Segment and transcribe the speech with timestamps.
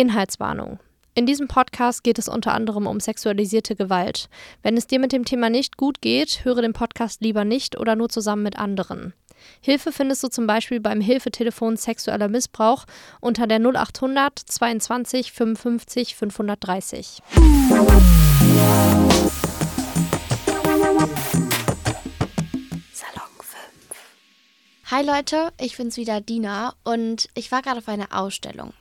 [0.00, 0.78] Inhaltswarnung.
[1.14, 4.30] In diesem Podcast geht es unter anderem um sexualisierte Gewalt.
[4.62, 7.96] Wenn es dir mit dem Thema nicht gut geht, höre den Podcast lieber nicht oder
[7.96, 9.12] nur zusammen mit anderen.
[9.60, 12.86] Hilfe findest du zum Beispiel beim Hilfetelefon sexueller Missbrauch
[13.20, 17.22] unter der 0800 22 55 530.
[22.94, 23.58] Salon 5.
[24.90, 28.72] Hi Leute, ich bin's wieder Dina und ich war gerade auf einer Ausstellung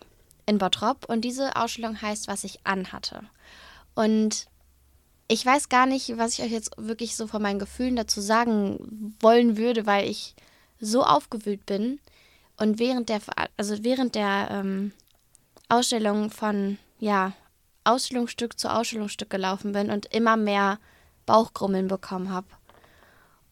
[0.49, 3.21] in Bottrop und diese Ausstellung heißt, was ich anhatte.
[3.93, 4.47] Und
[5.27, 9.15] ich weiß gar nicht, was ich euch jetzt wirklich so von meinen Gefühlen dazu sagen
[9.21, 10.35] wollen würde, weil ich
[10.79, 11.99] so aufgewühlt bin
[12.57, 13.21] und während der,
[13.57, 14.91] also während der ähm,
[15.69, 17.33] Ausstellung von, ja,
[17.83, 20.79] Ausstellungsstück zu Ausstellungsstück gelaufen bin und immer mehr
[21.25, 22.47] Bauchgrummeln bekommen habe.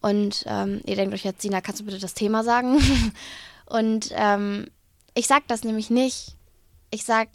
[0.00, 2.80] Und ähm, ihr denkt euch jetzt, Sina, kannst du bitte das Thema sagen?
[3.66, 4.66] und ähm,
[5.14, 6.37] ich sag das nämlich nicht,
[6.90, 7.28] ich sag,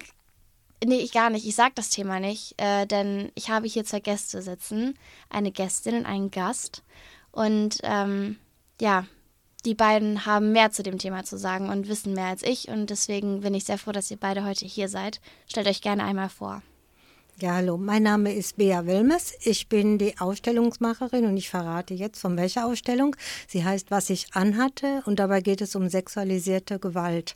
[0.83, 3.99] nee, ich gar nicht, ich sag das Thema nicht, äh, denn ich habe hier zwei
[3.99, 4.97] Gäste sitzen,
[5.29, 6.83] eine Gästin und einen Gast.
[7.31, 8.37] Und ähm,
[8.79, 9.05] ja,
[9.65, 12.67] die beiden haben mehr zu dem Thema zu sagen und wissen mehr als ich.
[12.67, 15.21] Und deswegen bin ich sehr froh, dass ihr beide heute hier seid.
[15.47, 16.61] Stellt euch gerne einmal vor.
[17.39, 19.33] Ja, hallo, mein Name ist Bea Wilmes.
[19.41, 23.15] Ich bin die Ausstellungsmacherin und ich verrate jetzt, von welcher Ausstellung.
[23.47, 27.35] Sie heißt Was ich anhatte und dabei geht es um sexualisierte Gewalt.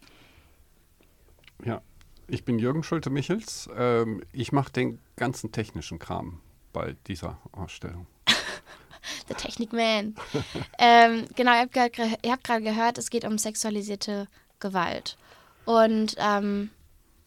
[1.66, 1.82] Ja,
[2.28, 3.70] ich bin Jürgen Schulte-Michels.
[3.76, 6.42] Ähm, ich mache den ganzen technischen Kram
[6.74, 8.08] bei dieser Ausstellung.
[9.28, 10.16] The Technik Man.
[10.80, 14.28] ähm, genau, ihr habt gerade gehört, es geht um sexualisierte
[14.60, 15.18] Gewalt.
[15.66, 16.70] Und ähm,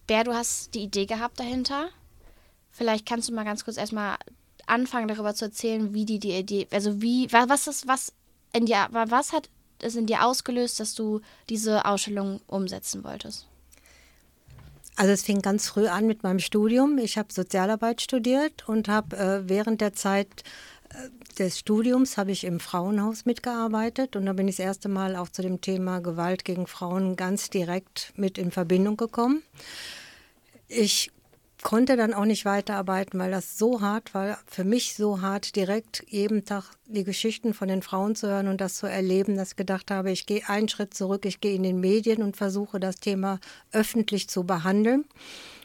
[0.07, 1.89] Bär, du hast die Idee gehabt dahinter.
[2.71, 4.17] Vielleicht kannst du mal ganz kurz erstmal
[4.67, 8.13] anfangen, darüber zu erzählen, wie die, die Idee, also wie, was ist, was
[8.53, 9.49] in dir, was hat
[9.81, 13.50] es in dir ausgelöst, dass du diese Ausstellung umsetzen wolltest?
[15.01, 16.99] Also es fing ganz früh an mit meinem Studium.
[16.99, 20.29] Ich habe Sozialarbeit studiert und habe äh, während der Zeit
[20.91, 25.17] äh, des Studiums habe ich im Frauenhaus mitgearbeitet und da bin ich das erste Mal
[25.17, 29.43] auch zu dem Thema Gewalt gegen Frauen ganz direkt mit in Verbindung gekommen.
[30.69, 31.11] Ich
[31.63, 36.05] konnte dann auch nicht weiterarbeiten, weil das so hart war, für mich so hart, direkt
[36.09, 39.57] jeden Tag die Geschichten von den Frauen zu hören und das zu erleben, dass ich
[39.57, 42.97] gedacht habe, ich gehe einen Schritt zurück, ich gehe in den Medien und versuche das
[42.97, 43.39] Thema
[43.73, 45.05] öffentlich zu behandeln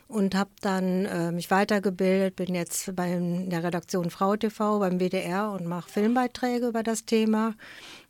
[0.07, 5.51] und habe dann äh, mich weitergebildet, bin jetzt bei der Redaktion Frau TV beim WDR
[5.51, 7.55] und mache Filmbeiträge über das Thema.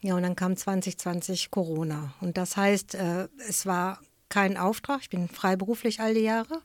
[0.01, 2.13] Ja, und dann kam 2020 Corona.
[2.19, 6.61] Und das heißt, äh, es war kein Auftrag, ich bin freiberuflich all die Jahre.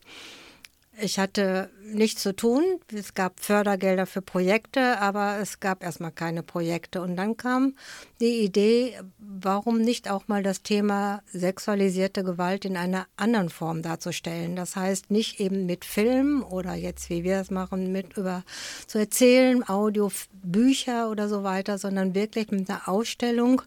[1.02, 2.62] Ich hatte nichts zu tun.
[2.94, 7.00] Es gab Fördergelder für Projekte, aber es gab erstmal keine Projekte.
[7.00, 7.74] Und dann kam
[8.20, 14.56] die Idee, warum nicht auch mal das Thema sexualisierte Gewalt in einer anderen Form darzustellen.
[14.56, 18.44] Das heißt, nicht eben mit Film oder jetzt, wie wir es machen, mit über
[18.86, 20.12] zu erzählen, Audio,
[20.42, 23.62] Bücher oder so weiter, sondern wirklich mit einer Ausstellung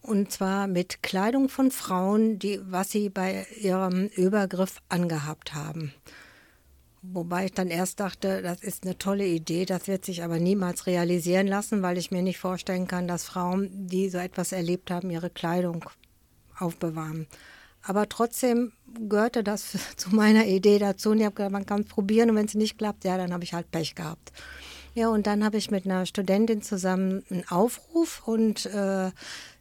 [0.00, 5.92] und zwar mit Kleidung von Frauen, die was sie bei ihrem Übergriff angehabt haben.
[7.02, 10.86] Wobei ich dann erst dachte, das ist eine tolle Idee, das wird sich aber niemals
[10.86, 15.10] realisieren lassen, weil ich mir nicht vorstellen kann, dass Frauen, die so etwas erlebt haben,
[15.10, 15.84] ihre Kleidung
[16.58, 17.28] aufbewahren.
[17.82, 18.72] Aber trotzdem
[19.08, 22.36] gehörte das zu meiner Idee dazu und ich habe gesagt, man kann es probieren und
[22.36, 24.32] wenn es nicht klappt, ja, dann habe ich halt Pech gehabt.
[24.94, 29.12] Ja, und dann habe ich mit einer Studentin zusammen einen Aufruf und äh,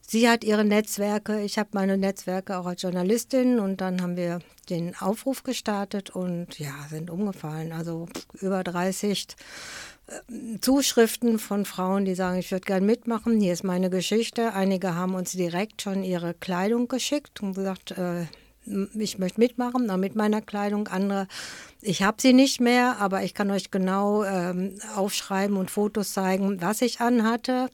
[0.09, 4.39] Sie hat ihre Netzwerke, ich habe meine Netzwerke auch als Journalistin und dann haben wir
[4.69, 7.73] den Aufruf gestartet und ja, sind umgefallen.
[7.73, 8.07] Also
[8.39, 9.27] über 30
[10.07, 14.53] äh, Zuschriften von Frauen, die sagen, ich würde gern mitmachen, hier ist meine Geschichte.
[14.53, 18.27] Einige haben uns direkt schon ihre Kleidung geschickt und gesagt, äh,
[18.97, 20.87] ich möchte mitmachen, auch mit meiner Kleidung.
[20.87, 21.27] Andere,
[21.81, 26.61] ich habe sie nicht mehr, aber ich kann euch genau ähm, aufschreiben und Fotos zeigen,
[26.61, 27.69] was ich anhatte.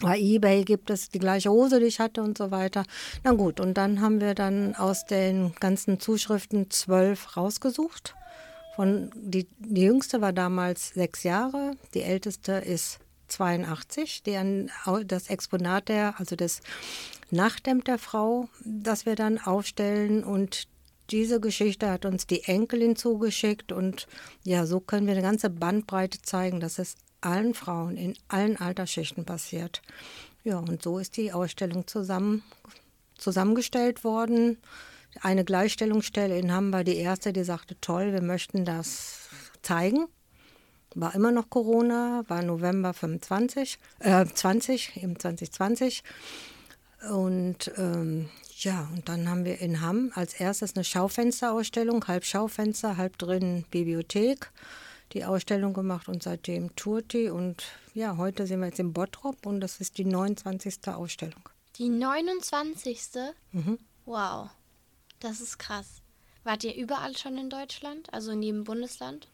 [0.00, 2.84] Bei eBay gibt es die gleiche Hose, die ich hatte und so weiter.
[3.24, 8.14] Na gut, und dann haben wir dann aus den ganzen Zuschriften zwölf rausgesucht.
[8.76, 14.70] Von, die, die jüngste war damals sechs Jahre, die älteste ist 82, die an
[15.04, 16.60] das Exponat der, also das
[17.30, 20.68] Nachthemd der Frau, das wir dann aufstellen und
[21.10, 24.06] diese Geschichte hat uns die Enkelin zugeschickt und
[24.44, 29.24] ja, so können wir eine ganze Bandbreite zeigen, dass es allen Frauen in allen Altersschichten
[29.24, 29.82] passiert.
[30.44, 32.42] Ja, und so ist die Ausstellung zusammen,
[33.16, 34.58] zusammengestellt worden.
[35.20, 39.28] Eine Gleichstellungsstelle in Hamm war die erste, die sagte, toll, wir möchten das
[39.62, 40.06] zeigen.
[40.94, 46.02] War immer noch Corona, war November 25, äh, 20, eben 2020.
[47.10, 48.28] Und ähm,
[48.60, 53.64] Ja, und dann haben wir in Hamm als erstes eine Schaufensterausstellung, halb Schaufenster, halb drin
[53.70, 54.50] Bibliothek,
[55.12, 57.28] die Ausstellung gemacht und seitdem tourt die.
[57.28, 57.64] Und
[57.94, 60.88] ja, heute sind wir jetzt in Bottrop und das ist die 29.
[60.88, 61.48] Ausstellung.
[61.76, 62.98] Die 29.
[63.52, 63.78] Mhm.
[64.04, 64.50] Wow,
[65.20, 66.02] das ist krass.
[66.44, 69.28] Wart ihr überall schon in Deutschland, also in jedem Bundesland?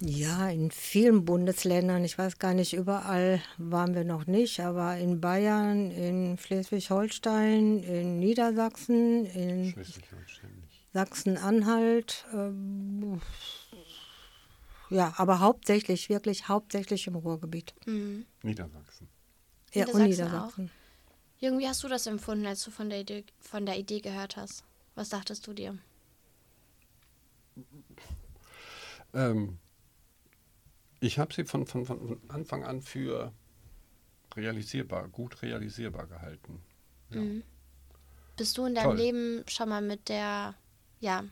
[0.00, 5.20] Ja, in vielen Bundesländern, ich weiß gar nicht, überall waren wir noch nicht, aber in
[5.20, 10.86] Bayern, in Schleswig-Holstein, in Niedersachsen, in Schleswig-Holstein nicht.
[10.92, 12.26] Sachsen-Anhalt.
[12.32, 13.20] Ähm,
[14.90, 17.74] ja, aber hauptsächlich, wirklich hauptsächlich im Ruhrgebiet.
[17.86, 18.26] Mhm.
[18.42, 19.08] Niedersachsen.
[19.74, 20.70] Ja, und Niedersachsen Niedersachsen.
[21.40, 24.36] Jürgen, wie hast du das empfunden, als du von der Idee, von der Idee gehört
[24.36, 24.64] hast?
[24.94, 25.78] Was dachtest du dir?
[29.14, 29.58] Ähm,
[31.00, 33.32] ich habe sie von, von, von Anfang an für
[34.34, 36.60] realisierbar, gut realisierbar gehalten.
[37.10, 37.20] Ja.
[37.20, 37.42] Mhm.
[38.36, 38.96] Bist du in deinem Toll.
[38.96, 40.54] Leben schon mal mit der,
[41.00, 41.24] ja,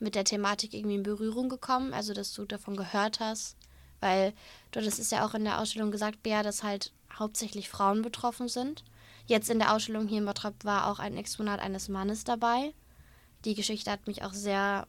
[0.00, 1.92] mit der Thematik irgendwie in Berührung gekommen?
[1.92, 3.56] Also, dass du davon gehört hast?
[4.00, 4.32] Weil
[4.72, 8.48] du, das ist ja auch in der Ausstellung gesagt, Bea, dass halt hauptsächlich Frauen betroffen
[8.48, 8.84] sind.
[9.26, 12.72] Jetzt in der Ausstellung hier in Bottrop war auch ein Exponat eines Mannes dabei.
[13.44, 14.86] Die Geschichte hat mich auch sehr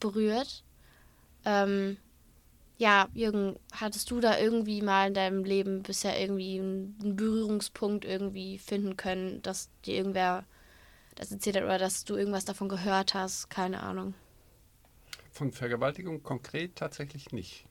[0.00, 0.64] berührt.
[1.44, 1.96] Ähm,
[2.78, 8.58] ja, Jürgen, hattest du da irgendwie mal in deinem Leben bisher irgendwie einen Berührungspunkt irgendwie
[8.58, 10.44] finden können, dass dir irgendwer
[11.14, 13.48] das erzählt hat oder dass du irgendwas davon gehört hast?
[13.48, 14.14] Keine Ahnung.
[15.36, 17.66] Von Vergewaltigung konkret tatsächlich nicht.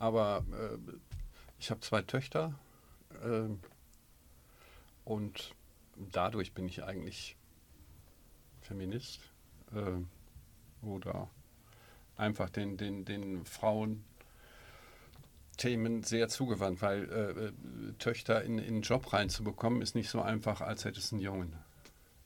[0.00, 0.76] Aber äh,
[1.60, 2.58] ich habe zwei Töchter
[3.22, 3.48] äh,
[5.04, 5.54] und
[5.94, 7.36] dadurch bin ich eigentlich
[8.60, 9.20] Feminist
[9.72, 11.30] äh, oder
[12.16, 14.04] einfach den, den, den Frauen
[15.56, 17.52] Themen sehr zugewandt, weil äh, äh,
[18.00, 21.56] Töchter in, in einen Job reinzubekommen, ist nicht so einfach, als hätte es einen Jungen.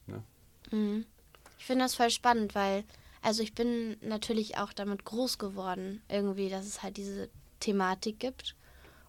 [0.07, 0.23] Ne?
[0.71, 1.05] Mhm.
[1.59, 2.85] Ich finde das voll spannend, weil,
[3.23, 7.29] also ich bin natürlich auch damit groß geworden, irgendwie, dass es halt diese
[7.61, 8.55] Thematik gibt.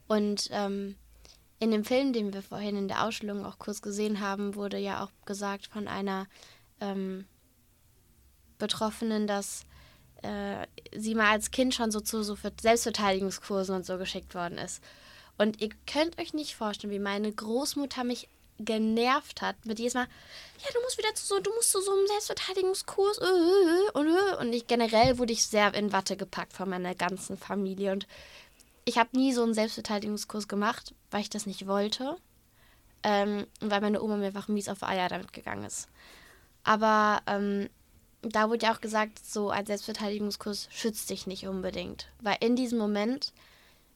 [0.07, 0.95] Und ähm,
[1.59, 5.03] in dem Film, den wir vorhin in der Ausstellung auch kurz gesehen haben, wurde ja
[5.03, 6.27] auch gesagt von einer
[6.79, 7.25] ähm,
[8.57, 9.65] Betroffenen, dass
[10.23, 10.65] äh,
[10.95, 14.83] sie mal als Kind schon so zu so Selbstverteidigungskursen und so geschickt worden ist.
[15.37, 18.27] Und ihr könnt euch nicht vorstellen, wie meine Großmutter mich
[18.59, 20.07] genervt hat mit jedes Mal,
[20.63, 24.53] ja, du musst wieder zu so, du musst zu so einem Selbstverteidigungskurs äh, äh, und,
[24.53, 28.07] ich generell wurde ich sehr in Watte gepackt von meiner ganzen Familie und
[28.85, 32.17] ich habe nie so einen Selbstverteidigungskurs gemacht, weil ich das nicht wollte
[33.03, 35.87] ähm, weil meine Oma mir einfach mies auf Eier damit gegangen ist.
[36.63, 37.69] Aber ähm,
[38.21, 42.09] da wurde ja auch gesagt, so ein Selbstverteidigungskurs schützt dich nicht unbedingt.
[42.21, 43.33] Weil in diesem Moment,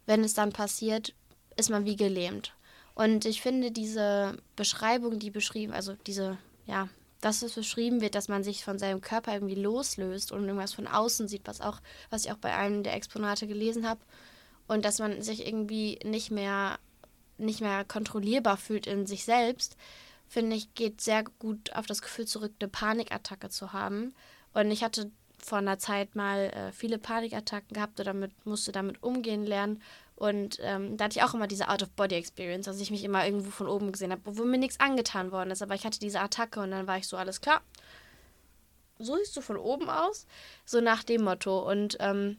[0.05, 1.13] wenn es dann passiert,
[1.57, 2.53] ist man wie gelähmt.
[2.95, 6.89] Und ich finde diese Beschreibung, die beschrieben, also diese, ja,
[7.21, 10.87] dass es beschrieben wird, dass man sich von seinem Körper irgendwie loslöst und irgendwas von
[10.87, 11.79] außen sieht, was auch,
[12.09, 14.01] was ich auch bei einem der Exponate gelesen habe.
[14.67, 16.79] Und dass man sich irgendwie nicht mehr,
[17.37, 19.77] nicht mehr kontrollierbar fühlt in sich selbst,
[20.27, 24.13] finde ich, geht sehr gut auf das Gefühl zurück, eine Panikattacke zu haben.
[24.53, 29.01] Und ich hatte vor einer Zeit mal äh, viele Panikattacken gehabt und damit, musste damit
[29.03, 29.81] umgehen lernen.
[30.15, 33.67] Und ähm, da hatte ich auch immer diese Out-of-Body-Experience, dass ich mich immer irgendwo von
[33.67, 35.61] oben gesehen habe, obwohl mir nichts angetan worden ist.
[35.61, 37.61] Aber ich hatte diese Attacke und dann war ich so, alles klar.
[38.99, 40.27] So siehst du von oben aus.
[40.65, 41.67] So nach dem Motto.
[41.69, 42.37] Und ähm,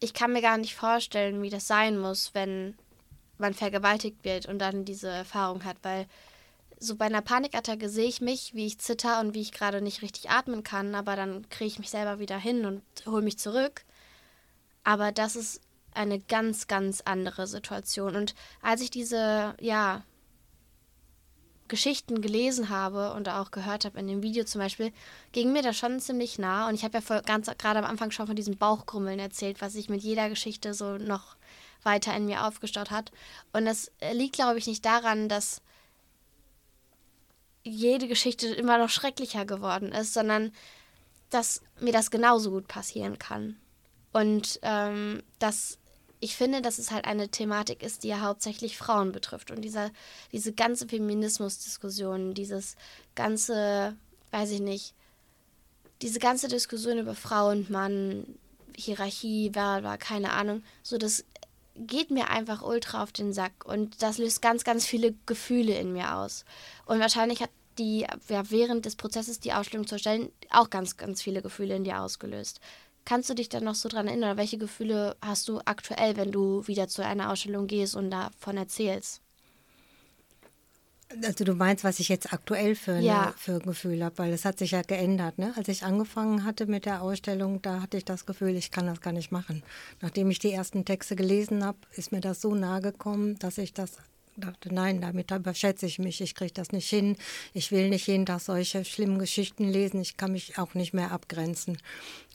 [0.00, 2.76] ich kann mir gar nicht vorstellen, wie das sein muss, wenn
[3.38, 6.06] man vergewaltigt wird und dann diese Erfahrung hat, weil
[6.78, 10.02] so bei einer Panikattacke sehe ich mich, wie ich zitter und wie ich gerade nicht
[10.02, 13.84] richtig atmen kann, aber dann kriege ich mich selber wieder hin und hole mich zurück.
[14.82, 15.62] Aber das ist
[15.94, 18.16] eine ganz, ganz andere Situation.
[18.16, 20.02] Und als ich diese, ja,
[21.68, 24.92] Geschichten gelesen habe und auch gehört habe in dem Video zum Beispiel,
[25.32, 26.68] ging mir das schon ziemlich nah.
[26.68, 29.72] Und ich habe ja voll, ganz gerade am Anfang schon von diesem Bauchgrummeln erzählt, was
[29.72, 31.36] sich mit jeder Geschichte so noch
[31.82, 33.12] weiter in mir aufgestaut hat.
[33.52, 35.62] Und das liegt, glaube ich, nicht daran, dass
[37.62, 40.52] jede Geschichte immer noch schrecklicher geworden ist, sondern
[41.30, 43.56] dass mir das genauso gut passieren kann.
[44.12, 45.78] Und ähm, dass
[46.24, 49.50] ich finde, dass es halt eine Thematik ist, die ja hauptsächlich Frauen betrifft.
[49.50, 49.90] Und dieser,
[50.32, 52.76] diese ganze Feminismusdiskussion, dieses
[53.14, 53.94] ganze,
[54.30, 54.94] weiß ich nicht,
[56.00, 58.38] diese ganze Diskussion über Frau und Mann,
[58.74, 61.26] Hierarchie, wer war, keine Ahnung, so das
[61.76, 65.92] geht mir einfach ultra auf den Sack und das löst ganz, ganz viele Gefühle in
[65.92, 66.46] mir aus.
[66.86, 71.20] Und wahrscheinlich hat die, ja, während des Prozesses die Ausstellung zu erstellen, auch ganz, ganz
[71.20, 72.60] viele Gefühle in dir ausgelöst.
[73.04, 74.30] Kannst du dich dann noch so dran erinnern?
[74.30, 78.56] Oder welche Gefühle hast du aktuell, wenn du wieder zu einer Ausstellung gehst und davon
[78.56, 79.20] erzählst?
[81.22, 83.34] Also du meinst, was ich jetzt aktuell für, Ja.
[83.36, 85.38] für ein Gefühl habe, weil es hat sich ja geändert.
[85.38, 85.52] Ne?
[85.56, 89.00] Als ich angefangen hatte mit der Ausstellung, da hatte ich das Gefühl, ich kann das
[89.00, 89.62] gar nicht machen.
[90.00, 93.74] Nachdem ich die ersten Texte gelesen habe, ist mir das so nahe gekommen, dass ich
[93.74, 93.98] das
[94.36, 97.16] dachte, nein, damit überschätze ich mich, ich kriege das nicht hin.
[97.52, 101.12] Ich will nicht jeden Tag solche schlimmen Geschichten lesen, ich kann mich auch nicht mehr
[101.12, 101.78] abgrenzen.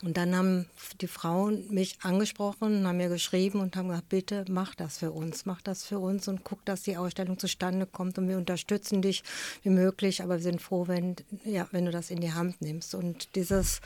[0.04, 0.66] Und dann haben
[1.02, 5.46] die Frauen mich angesprochen, haben mir geschrieben und haben gesagt, bitte mach das für uns,
[5.46, 9.24] mach das für uns und guck, dass die Ausstellung zustande kommt und wir unterstützen dich
[9.64, 12.96] wie möglich, aber wir sind froh, wenn, ja, wenn du das in die Hand nimmst.
[12.96, 13.82] Und dieses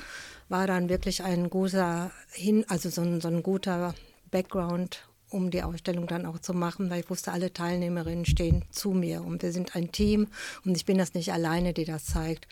[0.49, 3.95] war dann wirklich ein guter Hin, also so ein, so ein guter
[4.29, 8.91] Background, um die Ausstellung dann auch zu machen, weil ich wusste, alle Teilnehmerinnen stehen zu
[8.91, 10.27] mir und wir sind ein Team
[10.63, 12.47] und ich bin das nicht alleine, die das zeigt.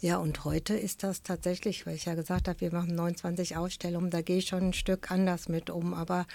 [0.00, 4.10] Ja, und heute ist das tatsächlich, weil ich ja gesagt habe, wir machen 29 Ausstellungen,
[4.10, 5.94] da gehe ich schon ein Stück anders mit um.
[5.94, 6.26] Aber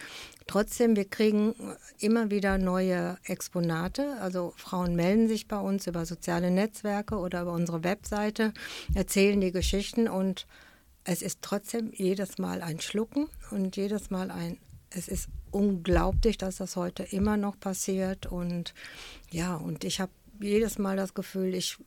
[0.48, 1.54] trotzdem, wir kriegen
[2.00, 4.16] immer wieder neue Exponate.
[4.22, 8.54] Also Frauen melden sich bei uns über soziale Netzwerke oder über unsere Webseite,
[8.96, 10.48] erzählen die Geschichten und
[11.04, 14.58] es ist trotzdem jedes Mal ein Schlucken und jedes Mal ein,
[14.90, 18.26] es ist unglaublich, dass das heute immer noch passiert.
[18.26, 18.74] Und
[19.32, 21.78] ja, und ich habe jedes Mal das Gefühl, ich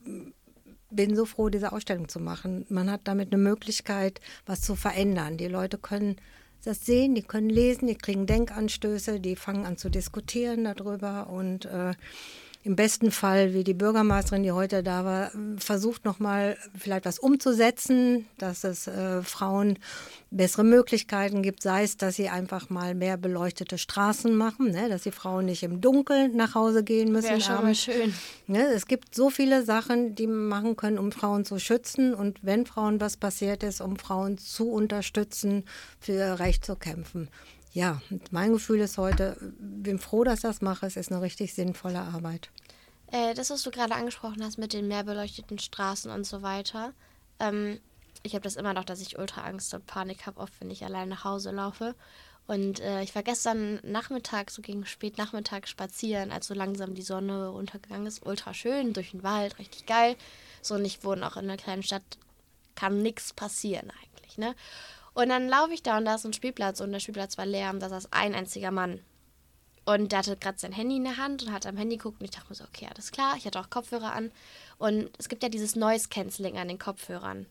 [0.90, 2.66] bin so froh, diese Ausstellung zu machen.
[2.68, 5.36] Man hat damit eine Möglichkeit, was zu verändern.
[5.36, 6.16] Die Leute können
[6.64, 11.64] das sehen, die können lesen, die kriegen Denkanstöße, die fangen an zu diskutieren darüber und
[11.64, 11.94] äh,
[12.64, 18.26] im besten Fall, wie die Bürgermeisterin, die heute da war, versucht nochmal vielleicht was umzusetzen,
[18.38, 19.78] dass es äh, Frauen
[20.30, 25.02] bessere Möglichkeiten gibt, sei es, dass sie einfach mal mehr beleuchtete Straßen machen, ne, dass
[25.02, 27.30] die Frauen nicht im Dunkeln nach Hause gehen müssen.
[27.30, 28.14] Wäre schon mal schön.
[28.46, 32.38] Ne, es gibt so viele Sachen, die man machen können, um Frauen zu schützen und
[32.42, 35.64] wenn Frauen was passiert ist, um Frauen zu unterstützen,
[35.98, 37.28] für ihr Recht zu kämpfen.
[37.72, 40.86] Ja, mein Gefühl ist heute, bin froh, dass ich das mache.
[40.86, 42.50] Es ist eine richtig sinnvolle Arbeit.
[43.10, 46.92] Äh, das, was du gerade angesprochen hast mit den mehr beleuchteten Straßen und so weiter.
[47.38, 47.80] Ähm,
[48.22, 50.84] ich habe das immer noch, dass ich ultra Angst und Panik habe, oft wenn ich
[50.84, 51.94] allein nach Hause laufe.
[52.46, 57.02] Und äh, ich war gestern Nachmittag, so gegen spät Nachmittag spazieren, als so langsam die
[57.02, 58.26] Sonne untergegangen ist.
[58.26, 60.16] Ultra schön, durch den Wald, richtig geil.
[60.60, 62.02] So, und ich wohne auch in einer kleinen Stadt,
[62.74, 64.54] kann nichts passieren eigentlich, ne?
[65.14, 67.70] Und dann laufe ich da und da ist ein Spielplatz und der Spielplatz war leer
[67.70, 69.00] und da saß ein einziger Mann.
[69.84, 72.24] Und der hatte gerade sein Handy in der Hand und hat am Handy geguckt und
[72.24, 73.34] ich dachte mir so, okay, alles klar.
[73.36, 74.30] Ich hatte auch Kopfhörer an.
[74.78, 77.46] Und es gibt ja dieses Noise Cancelling an den Kopfhörern.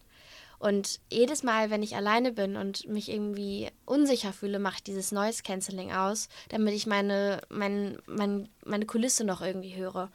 [0.58, 5.12] Und jedes Mal, wenn ich alleine bin und mich irgendwie unsicher fühle, mache ich dieses
[5.12, 10.10] Noise Cancelling aus, damit ich meine, mein, mein, meine Kulisse noch irgendwie höre.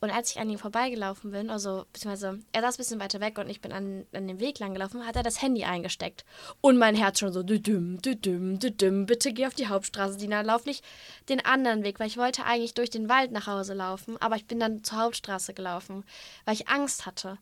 [0.00, 3.36] Und als ich an ihm vorbeigelaufen bin, also beziehungsweise er saß ein bisschen weiter weg
[3.38, 6.24] und ich bin an, an dem Weg lang gelaufen, hat er das Handy eingesteckt.
[6.60, 10.66] Und mein Herz schon so, düdüm, düdüm, düdüm, bitte geh auf die Hauptstraße, Dina, lauf
[10.66, 10.84] nicht
[11.28, 14.46] den anderen Weg, weil ich wollte eigentlich durch den Wald nach Hause laufen, aber ich
[14.46, 16.04] bin dann zur Hauptstraße gelaufen,
[16.44, 17.38] weil ich Angst hatte.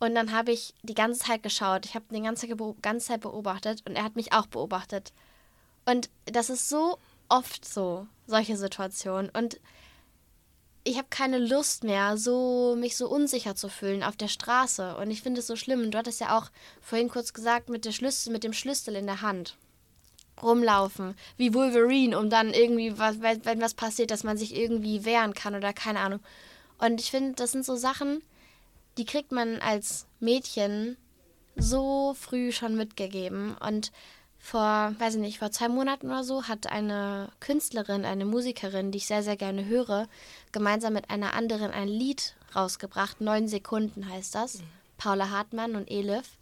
[0.00, 3.20] Und dann habe ich die ganze Zeit geschaut, ich habe den ganze, Gebo- ganze Zeit
[3.20, 5.12] beobachtet und er hat mich auch beobachtet.
[5.84, 6.98] Und das ist so
[7.28, 9.30] oft so, solche Situationen.
[9.30, 9.60] Und
[10.82, 14.96] ich habe keine Lust mehr, so mich so unsicher zu fühlen auf der Straße.
[14.96, 15.80] Und ich finde es so schlimm.
[15.82, 19.06] Und du hattest ja auch vorhin kurz gesagt, mit, der Schlüssel, mit dem Schlüssel in
[19.06, 19.56] der Hand
[20.42, 25.34] rumlaufen, wie Wolverine, um dann irgendwie, was, wenn was passiert, dass man sich irgendwie wehren
[25.34, 26.20] kann oder keine Ahnung.
[26.78, 28.22] Und ich finde, das sind so Sachen,
[28.96, 30.96] die kriegt man als Mädchen
[31.56, 33.54] so früh schon mitgegeben.
[33.58, 33.92] Und
[34.40, 38.98] vor, weiß ich nicht, vor zwei Monaten oder so hat eine Künstlerin, eine Musikerin, die
[38.98, 40.08] ich sehr, sehr gerne höre,
[40.50, 43.20] gemeinsam mit einer anderen ein Lied rausgebracht.
[43.20, 44.62] Neun Sekunden heißt das.
[44.96, 46.38] Paula Hartmann und Elif.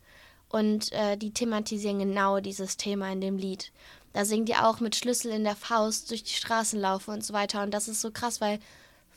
[0.49, 3.71] Und äh, die thematisieren genau dieses Thema in dem Lied.
[4.14, 7.35] Da singen die auch mit Schlüssel in der Faust durch die Straßen laufen und so
[7.35, 7.62] weiter.
[7.62, 8.59] Und das ist so krass, weil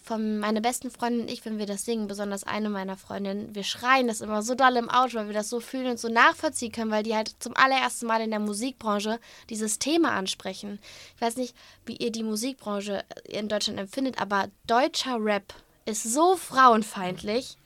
[0.01, 3.63] von meine besten Freundin und ich, wenn wir das singen, besonders eine meiner Freundinnen, wir
[3.63, 6.72] schreien das immer so doll im Auto, weil wir das so fühlen und so nachvollziehen
[6.72, 10.79] können, weil die halt zum allerersten Mal in der Musikbranche dieses Thema ansprechen.
[11.15, 11.55] Ich weiß nicht,
[11.86, 15.53] wie ihr die Musikbranche in Deutschland empfindet, aber deutscher Rap
[15.86, 17.58] ist so frauenfeindlich.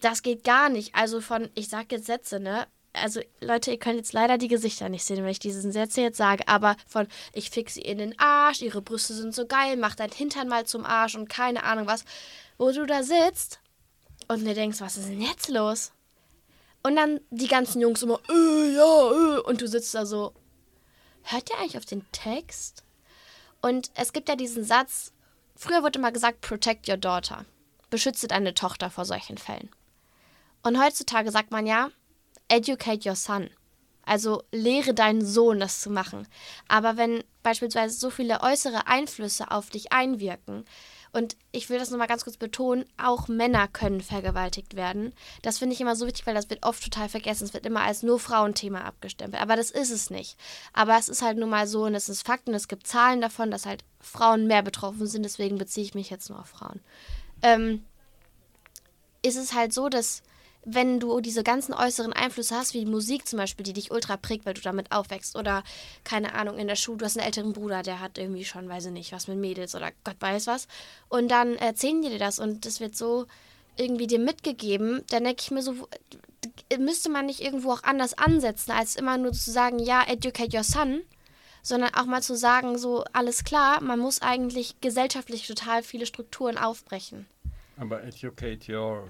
[0.00, 0.94] Das geht gar nicht.
[0.94, 2.66] Also von, ich sag jetzt Sätze, ne?
[2.92, 6.16] Also Leute, ihr könnt jetzt leider die Gesichter nicht sehen, wenn ich diesen Sätze jetzt
[6.16, 9.94] sage, aber von ich fix sie in den Arsch, ihre Brüste sind so geil, mach
[9.94, 12.04] dein Hintern mal zum Arsch und keine Ahnung was,
[12.56, 13.60] wo du da sitzt
[14.26, 15.92] und dir denkst, was ist denn jetzt los?
[16.82, 20.32] Und dann die ganzen Jungs immer, äh, ja, äh, und du sitzt da so,
[21.22, 22.84] hört ihr eigentlich auf den Text?
[23.60, 25.12] Und es gibt ja diesen Satz,
[25.56, 27.44] früher wurde immer gesagt, protect your daughter,
[27.90, 29.70] beschütze deine Tochter vor solchen Fällen.
[30.62, 31.90] Und heutzutage sagt man ja,
[32.48, 33.50] educate your son.
[34.04, 36.26] Also lehre deinen Sohn, das zu machen.
[36.66, 40.64] Aber wenn beispielsweise so viele äußere Einflüsse auf dich einwirken,
[41.12, 45.14] Und ich will das nochmal ganz kurz betonen, auch Männer können vergewaltigt werden.
[45.42, 47.44] Das finde ich immer so wichtig, weil das wird oft total vergessen.
[47.44, 49.42] Es wird immer als nur Frauenthema abgestempelt.
[49.42, 50.36] Aber das ist es nicht.
[50.72, 53.20] Aber es ist halt nun mal so und es ist Fakt und es gibt Zahlen
[53.20, 55.22] davon, dass halt Frauen mehr betroffen sind.
[55.22, 56.80] Deswegen beziehe ich mich jetzt nur auf Frauen.
[57.42, 57.84] Ähm,
[59.22, 60.22] ist es halt so, dass
[60.64, 64.44] wenn du diese ganzen äußeren Einflüsse hast, wie Musik zum Beispiel, die dich ultra prägt,
[64.44, 65.62] weil du damit aufwächst, oder
[66.04, 68.86] keine Ahnung, in der Schule, du hast einen älteren Bruder, der hat irgendwie schon, weiß
[68.86, 70.68] ich nicht, was mit Mädels oder Gott weiß was,
[71.08, 73.26] und dann erzählen die dir das und das wird so
[73.76, 75.74] irgendwie dir mitgegeben, dann denke ich mir so,
[76.78, 80.64] müsste man nicht irgendwo auch anders ansetzen, als immer nur zu sagen, ja, educate your
[80.64, 81.02] son,
[81.62, 86.58] sondern auch mal zu sagen, so, alles klar, man muss eigentlich gesellschaftlich total viele Strukturen
[86.58, 87.26] aufbrechen.
[87.76, 89.08] Aber educate your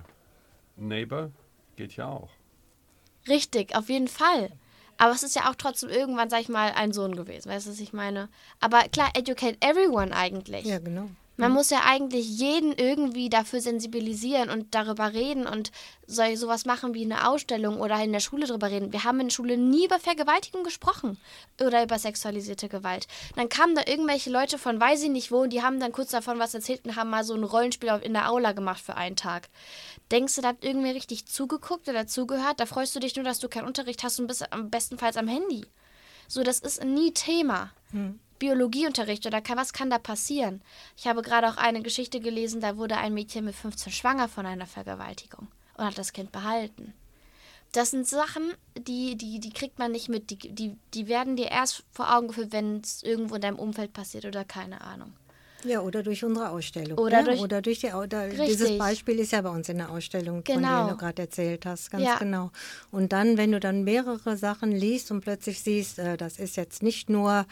[0.80, 1.30] neighbor
[1.76, 2.30] geht ja auch.
[3.28, 4.50] Richtig, auf jeden Fall.
[4.96, 7.50] Aber es ist ja auch trotzdem irgendwann, sag ich mal, ein Sohn gewesen.
[7.50, 8.28] Weißt du, was ich meine?
[8.58, 10.64] Aber klar, educate everyone eigentlich.
[10.64, 11.08] Ja, genau.
[11.40, 15.70] Man muss ja eigentlich jeden irgendwie dafür sensibilisieren und darüber reden und
[16.04, 18.92] soll sowas machen wie eine Ausstellung oder in der Schule darüber reden.
[18.92, 21.16] Wir haben in der Schule nie über Vergewaltigung gesprochen
[21.60, 23.06] oder über sexualisierte Gewalt.
[23.36, 26.10] Dann kamen da irgendwelche Leute von weiß ich nicht wo und die haben dann kurz
[26.10, 29.14] davon was erzählt und haben mal so ein Rollenspiel in der Aula gemacht für einen
[29.14, 29.48] Tag.
[30.10, 32.58] Denkst du, da hat irgendwer richtig zugeguckt oder zugehört?
[32.58, 35.28] Da freust du dich nur, dass du keinen Unterricht hast und bist am bestenfalls am
[35.28, 35.66] Handy.
[36.26, 37.70] So, das ist nie Thema.
[37.92, 38.18] Hm.
[38.38, 40.62] Biologieunterricht oder kann, was kann da passieren?
[40.96, 44.46] Ich habe gerade auch eine Geschichte gelesen, da wurde ein Mädchen mit 15 schwanger von
[44.46, 46.94] einer Vergewaltigung und hat das Kind behalten.
[47.72, 50.30] Das sind Sachen, die, die, die kriegt man nicht mit.
[50.30, 53.92] Die, die, die werden dir erst vor Augen geführt, wenn es irgendwo in deinem Umfeld
[53.92, 55.12] passiert oder keine Ahnung.
[55.64, 56.98] Ja, oder durch unsere Ausstellung.
[56.98, 57.24] Oder, ne?
[57.24, 60.54] durch, oder durch die oder Dieses Beispiel ist ja bei uns in der Ausstellung, genau.
[60.54, 62.16] von der du gerade erzählt hast, ganz ja.
[62.16, 62.52] genau.
[62.92, 66.82] Und dann, wenn du dann mehrere Sachen liest und plötzlich siehst, äh, das ist jetzt
[66.82, 67.46] nicht nur ja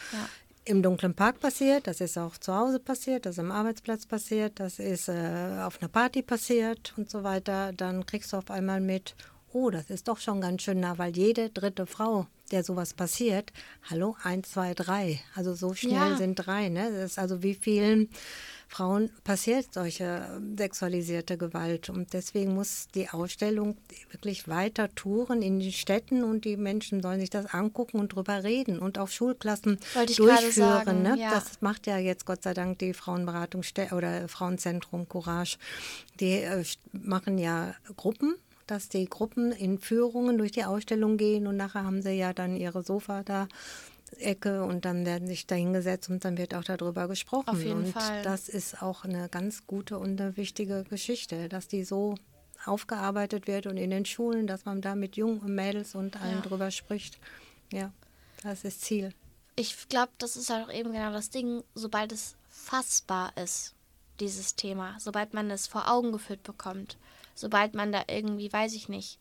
[0.66, 4.58] im dunklen Park passiert, das ist auch zu Hause passiert, das ist am Arbeitsplatz passiert,
[4.58, 8.80] das ist äh, auf einer Party passiert und so weiter, dann kriegst du auf einmal
[8.80, 9.14] mit,
[9.52, 13.52] oh, das ist doch schon ganz schön nah, weil jede dritte Frau, der sowas passiert,
[13.90, 16.16] hallo, eins, zwei, drei, also so schnell ja.
[16.16, 16.90] sind drei, ne?
[16.92, 18.08] Das ist also wie vielen
[18.68, 21.88] Frauen passiert solche ähm, sexualisierte Gewalt.
[21.88, 23.76] Und deswegen muss die Ausstellung
[24.10, 28.42] wirklich weiter touren in den Städten und die Menschen sollen sich das angucken und drüber
[28.42, 29.78] reden und auch Schulklassen
[30.16, 31.02] durchführen.
[31.02, 31.16] Ne?
[31.18, 31.30] Ja.
[31.30, 35.58] Das macht ja jetzt Gott sei Dank die Frauenberatung oder Frauenzentrum Courage.
[36.18, 38.34] Die äh, machen ja Gruppen
[38.66, 42.56] dass die Gruppen in Führungen durch die Ausstellung gehen und nachher haben sie ja dann
[42.56, 43.48] ihre Sofa da
[44.18, 47.48] Ecke und dann werden sich da hingesetzt und dann wird auch darüber gesprochen.
[47.48, 48.22] Auf jeden und Fall.
[48.22, 52.14] das ist auch eine ganz gute und eine wichtige Geschichte, dass die so
[52.64, 56.40] aufgearbeitet wird und in den Schulen, dass man da mit jungen Mädels und allen ja.
[56.40, 57.18] drüber spricht.
[57.72, 57.92] Ja,
[58.42, 59.12] das ist Ziel.
[59.56, 63.74] Ich glaube, das ist halt auch eben genau das Ding, sobald es fassbar ist,
[64.20, 66.96] dieses Thema, sobald man es vor Augen geführt bekommt,
[67.36, 69.20] sobald man da irgendwie, weiß ich nicht,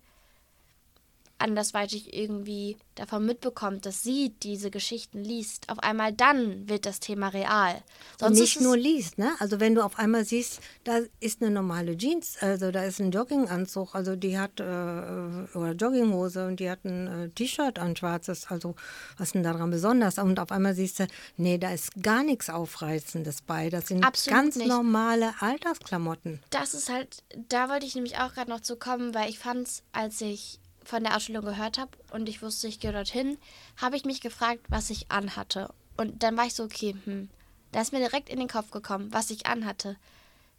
[1.38, 7.28] andersweitig irgendwie davon mitbekommt, dass sie diese Geschichten liest, auf einmal dann wird das Thema
[7.28, 7.84] real.
[8.20, 9.32] Sonst und nicht nur liest, ne?
[9.40, 13.12] Also wenn du auf einmal siehst, da ist eine normale Jeans, also da ist ein
[13.12, 18.48] Jogginganzug, also die hat äh, oder Jogginghose und die hat ein äh, T-Shirt an schwarzes,
[18.48, 18.76] also
[19.18, 20.18] was ist denn daran besonders?
[20.18, 23.70] Und auf einmal siehst du, nee, da ist gar nichts Aufreizendes bei.
[23.70, 24.68] Das sind Absolut ganz nicht.
[24.68, 26.40] normale Alltagsklamotten.
[26.50, 29.68] Das ist halt, da wollte ich nämlich auch gerade noch zu kommen, weil ich fand
[29.68, 33.38] es, als ich von der Ausstellung gehört habe und ich wusste, ich gehe dorthin,
[33.78, 35.74] habe ich mich gefragt, was ich anhatte.
[35.98, 37.30] Und dann war ich so, okay, hm,
[37.72, 39.98] da ist mir direkt in den Kopf gekommen, was ich anhatte.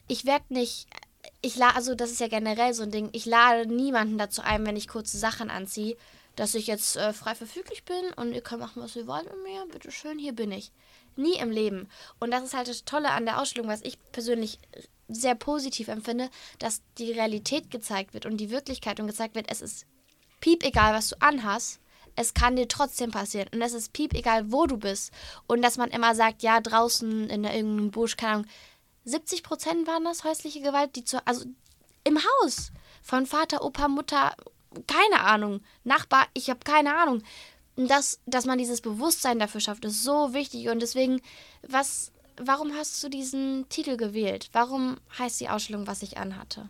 [0.08, 0.86] Ich werde nicht,
[1.42, 4.66] ich lade, also das ist ja generell so ein Ding, ich lade niemanden dazu ein,
[4.66, 5.96] wenn ich kurze Sachen anziehe,
[6.36, 9.42] dass ich jetzt äh, frei verfüglich bin und ihr könnt machen, was ihr wollt mit
[9.42, 10.70] mir, bitteschön, hier bin ich.
[11.16, 11.88] Nie im Leben.
[12.20, 14.58] Und das ist halt das Tolle an der Ausstellung, was ich persönlich
[15.08, 19.62] sehr positiv empfinde, dass die Realität gezeigt wird und die Wirklichkeit und gezeigt wird, es
[19.62, 19.86] ist
[20.40, 21.80] piep egal, was du anhast,
[22.16, 23.48] es kann dir trotzdem passieren.
[23.52, 25.12] Und es ist piep egal, wo du bist.
[25.46, 28.46] Und dass man immer sagt, ja, draußen in irgendeinem Busch, keine Ahnung,
[29.04, 31.44] 70 Prozent waren das häusliche Gewalt, die zu, also
[32.04, 32.72] im Haus.
[33.02, 34.34] Von Vater, Opa, Mutter,
[34.86, 37.22] keine Ahnung, Nachbar, ich habe keine Ahnung.
[37.76, 40.68] Das, dass man dieses Bewusstsein dafür schafft, ist so wichtig.
[40.68, 41.20] Und deswegen,
[41.62, 44.48] was, warum hast du diesen Titel gewählt?
[44.52, 46.68] Warum heißt die Ausstellung, was ich anhatte?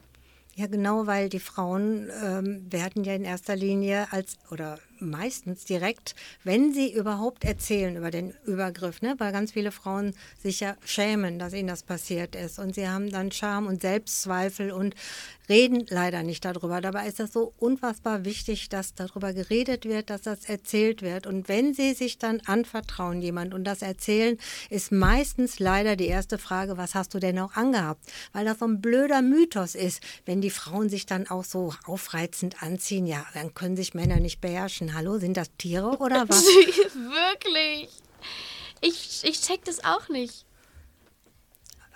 [0.59, 6.15] Ja, genau, weil die Frauen ähm, werden ja in erster Linie als, oder meistens direkt,
[6.45, 9.15] wenn sie überhaupt erzählen über den Übergriff, ne?
[9.19, 12.59] weil ganz viele Frauen sich ja schämen, dass ihnen das passiert ist.
[12.59, 14.95] Und sie haben dann Scham und Selbstzweifel und
[15.49, 16.81] reden leider nicht darüber.
[16.81, 21.27] Dabei ist das so unfassbar wichtig, dass darüber geredet wird, dass das erzählt wird.
[21.27, 24.39] Und wenn sie sich dann anvertrauen jemand und das erzählen,
[24.71, 28.01] ist meistens leider die erste Frage, was hast du denn auch angehabt?
[28.33, 32.63] Weil das so ein blöder Mythos ist, wenn die Frauen sich dann auch so aufreizend
[32.63, 34.86] anziehen, ja, dann können sich Männer nicht beherrschen.
[34.95, 36.45] Hallo, sind das Tiere oder was?
[36.45, 37.89] Wirklich?
[38.81, 40.47] Ich, ich check das auch nicht.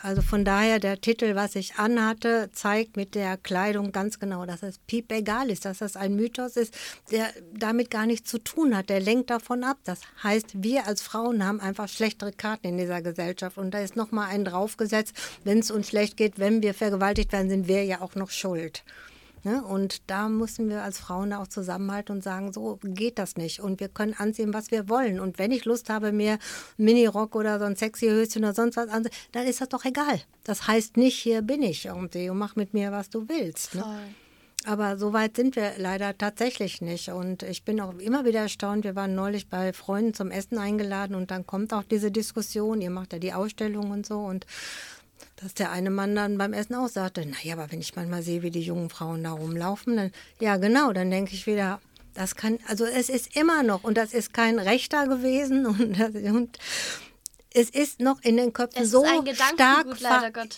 [0.02, 4.62] Also von daher, der Titel, was ich anhatte, zeigt mit der Kleidung ganz genau, dass
[4.62, 6.74] es piep egal ist, dass das ein Mythos ist,
[7.10, 8.88] der damit gar nichts zu tun hat.
[8.88, 9.76] Der lenkt davon ab.
[9.84, 13.58] Das heißt, wir als Frauen haben einfach schlechtere Karten in dieser Gesellschaft.
[13.58, 17.50] Und da ist nochmal ein draufgesetzt, wenn es uns schlecht geht, wenn wir vergewaltigt werden,
[17.50, 18.82] sind wir ja auch noch schuld.
[19.42, 19.62] Ne?
[19.64, 23.60] Und da müssen wir als Frauen auch zusammenhalten und sagen, so geht das nicht.
[23.60, 25.20] Und wir können anziehen, was wir wollen.
[25.20, 26.38] Und wenn ich Lust habe, mir
[26.76, 30.20] Minirock oder so ein sexy Höschen oder sonst was anzuziehen, dann ist das doch egal.
[30.44, 33.74] Das heißt nicht, hier bin ich irgendwie und mach mit mir, was du willst.
[33.74, 33.84] Ne?
[34.66, 37.08] Aber so weit sind wir leider tatsächlich nicht.
[37.08, 38.84] Und ich bin auch immer wieder erstaunt.
[38.84, 42.82] Wir waren neulich bei Freunden zum Essen eingeladen und dann kommt auch diese Diskussion.
[42.82, 44.18] Ihr macht ja die Ausstellung und so.
[44.18, 44.44] Und
[45.42, 48.42] dass der eine Mann dann beim Essen auch sagte, naja, aber wenn ich manchmal sehe,
[48.42, 51.80] wie die jungen Frauen da rumlaufen, dann, ja genau, dann denke ich wieder,
[52.14, 56.58] das kann, also es ist immer noch, und das ist kein Rechter gewesen, und, und
[57.52, 59.26] es ist noch in den Köpfen so stark,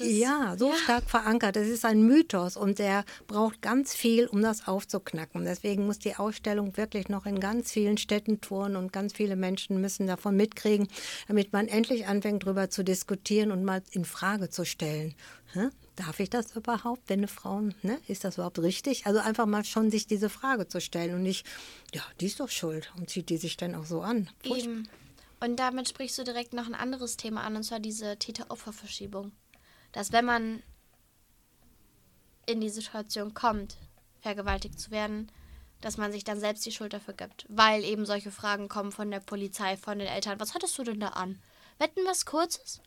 [0.00, 0.76] ja, so ja.
[0.76, 1.56] stark verankert.
[1.56, 5.44] Es ist ein Mythos und der braucht ganz viel, um das aufzuknacken.
[5.44, 9.80] Deswegen muss die Ausstellung wirklich noch in ganz vielen Städten touren und ganz viele Menschen
[9.80, 10.86] müssen davon mitkriegen,
[11.28, 15.14] damit man endlich anfängt, darüber zu diskutieren und mal in Frage zu stellen.
[15.54, 15.68] Hä?
[15.96, 19.06] Darf ich das überhaupt, wenn eine Frau, ne, ist das überhaupt richtig?
[19.06, 21.46] Also einfach mal schon sich diese Frage zu stellen und nicht,
[21.94, 24.30] ja, die ist doch schuld und zieht die sich dann auch so an.
[24.42, 24.88] Furcht Eben.
[25.42, 29.32] Und damit sprichst du direkt noch ein anderes Thema an, und zwar diese Täter-Opfer-Verschiebung.
[29.90, 30.62] Dass wenn man
[32.46, 33.76] in die Situation kommt,
[34.20, 35.32] vergewaltigt zu werden,
[35.80, 37.44] dass man sich dann selbst die Schuld dafür gibt.
[37.48, 40.38] Weil eben solche Fragen kommen von der Polizei, von den Eltern.
[40.38, 41.42] Was hattest du denn da an?
[41.78, 42.80] Wetten was Kurzes?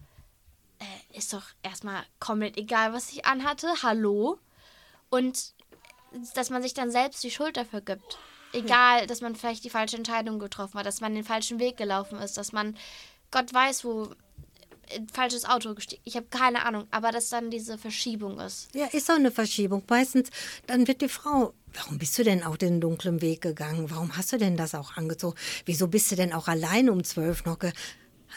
[0.79, 3.67] Äh, ist doch erstmal komplett egal, was ich anhatte.
[3.83, 4.39] Hallo?
[5.09, 5.53] Und
[6.35, 8.17] dass man sich dann selbst die Schuld dafür gibt
[8.55, 12.19] egal, dass man vielleicht die falsche Entscheidung getroffen hat, dass man den falschen Weg gelaufen
[12.19, 12.75] ist, dass man
[13.31, 14.09] Gott weiß, wo
[14.93, 16.01] ein falsches Auto gestiegen.
[16.05, 18.69] Ich habe keine Ahnung, aber dass dann diese Verschiebung ist.
[18.73, 19.83] Ja, ist auch eine Verschiebung.
[19.89, 20.29] Meistens,
[20.67, 23.89] dann wird die Frau, warum bist du denn auch den dunklen Weg gegangen?
[23.89, 25.37] Warum hast du denn das auch angezogen?
[25.65, 27.57] Wieso bist du denn auch allein um zwölf noch?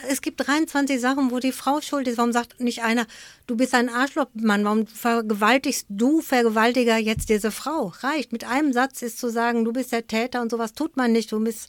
[0.09, 2.19] Es gibt 23 Sachen, wo die Frau schuld ist.
[2.19, 3.07] Warum sagt nicht einer,
[3.47, 7.93] du bist ein Arschlochmann, warum vergewaltigst du, Vergewaltiger, jetzt diese Frau?
[8.01, 8.33] Reicht.
[8.33, 11.33] Mit einem Satz ist zu sagen, du bist der Täter und sowas tut man nicht.
[11.33, 11.69] Du bist,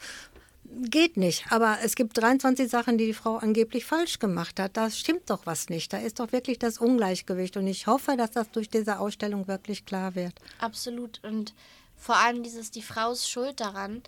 [0.89, 1.45] geht nicht.
[1.49, 4.77] Aber es gibt 23 Sachen, die die Frau angeblich falsch gemacht hat.
[4.77, 5.91] Da stimmt doch was nicht.
[5.93, 7.58] Da ist doch wirklich das Ungleichgewicht.
[7.58, 10.34] Und ich hoffe, dass das durch diese Ausstellung wirklich klar wird.
[10.60, 11.19] Absolut.
[11.23, 11.53] Und
[11.97, 14.01] vor allem dieses, die Frau ist schuld daran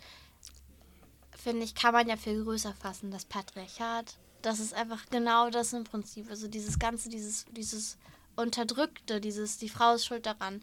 [1.42, 3.10] finde ich, kann man ja viel größer fassen.
[3.10, 6.30] Das Patriarchat, das ist einfach genau das im Prinzip.
[6.30, 7.98] Also dieses Ganze, dieses, dieses
[8.36, 10.62] Unterdrückte, dieses, die Frau ist schuld daran.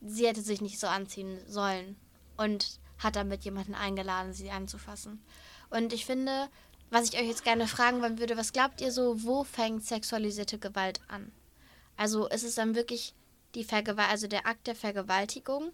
[0.00, 1.96] Sie hätte sich nicht so anziehen sollen
[2.36, 5.20] und hat damit jemanden eingeladen, sie anzufassen.
[5.70, 6.48] Und ich finde,
[6.90, 10.58] was ich euch jetzt gerne fragen wollen würde, was glaubt ihr so, wo fängt sexualisierte
[10.58, 11.32] Gewalt an?
[11.96, 13.14] Also ist es dann wirklich
[13.54, 15.72] die Vergewalt, also der Akt der Vergewaltigung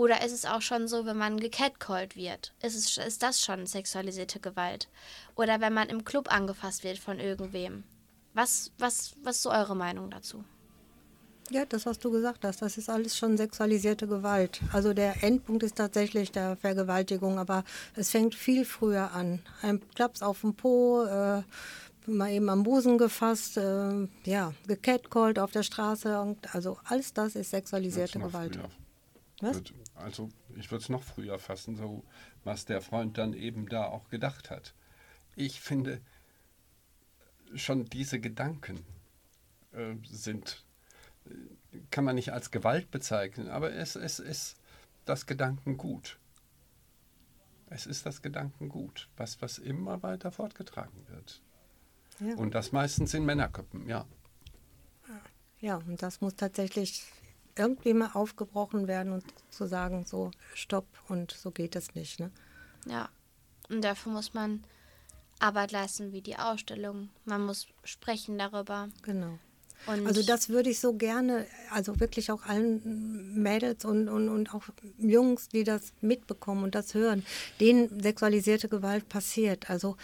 [0.00, 2.54] oder ist es auch schon so, wenn man gecatcallt wird?
[2.62, 4.88] Ist, es, ist das schon sexualisierte Gewalt?
[5.34, 7.84] Oder wenn man im Club angefasst wird von irgendwem?
[8.32, 10.42] Was, was, was ist so eure Meinung dazu?
[11.50, 14.62] Ja, das, was du gesagt hast, das ist alles schon sexualisierte Gewalt.
[14.72, 17.62] Also der Endpunkt ist tatsächlich der Vergewaltigung, aber
[17.94, 19.42] es fängt viel früher an.
[19.60, 21.42] Ein Klaps auf dem Po, äh,
[22.06, 26.18] mal eben am Busen gefasst, äh, ja, gecatcallt auf der Straße.
[26.22, 28.58] Und also alles das ist sexualisierte Gewalt.
[29.40, 29.62] Was?
[30.00, 32.04] Also ich würde es noch früher fassen, so
[32.44, 34.74] was der Freund dann eben da auch gedacht hat.
[35.36, 36.00] Ich finde,
[37.54, 38.84] schon diese Gedanken
[39.72, 40.64] äh, sind,
[41.26, 44.56] äh, kann man nicht als Gewalt bezeichnen, aber es, es ist
[45.04, 46.18] das Gedankengut.
[47.68, 51.40] Es ist das Gedankengut, was, was immer weiter fortgetragen wird.
[52.18, 52.34] Ja.
[52.34, 54.06] Und das meistens in Männerköpfen, ja.
[55.60, 57.04] Ja, und das muss tatsächlich
[57.60, 62.18] irgendwie mal aufgebrochen werden und zu sagen, so, stopp und so geht es nicht.
[62.18, 62.30] Ne?
[62.86, 63.08] Ja,
[63.68, 64.64] und dafür muss man
[65.38, 67.10] Arbeit leisten wie die Ausstellung.
[67.24, 68.88] Man muss sprechen darüber.
[69.02, 69.38] Genau.
[69.86, 74.54] Und also das würde ich so gerne, also wirklich auch allen Mädels und, und, und
[74.54, 74.64] auch
[74.98, 77.24] Jungs, die das mitbekommen und das hören,
[77.60, 79.70] denen sexualisierte Gewalt passiert.
[79.70, 79.96] Also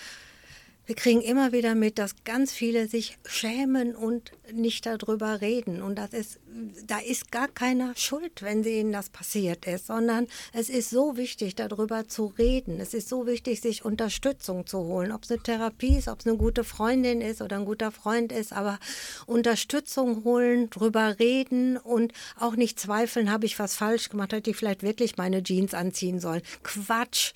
[0.87, 5.83] wir kriegen immer wieder mit, dass ganz viele sich schämen und nicht darüber reden.
[5.83, 6.39] Und das ist,
[6.87, 11.57] da ist gar keiner schuld, wenn ihnen das passiert ist, sondern es ist so wichtig,
[11.57, 12.81] darüber zu reden.
[12.81, 15.11] Es ist so wichtig, sich Unterstützung zu holen.
[15.11, 18.31] Ob es eine Therapie ist, ob es eine gute Freundin ist oder ein guter Freund
[18.31, 18.79] ist, aber
[19.27, 24.57] Unterstützung holen, drüber reden und auch nicht zweifeln, habe ich was falsch gemacht, hätte ich
[24.57, 26.43] vielleicht wirklich meine Jeans anziehen sollen.
[26.63, 27.33] Quatsch.